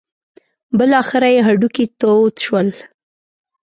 بالاخره 0.77 1.27
یې 1.35 1.39
هډوکي 1.47 1.85
تود 1.99 2.33
شول. 2.45 2.67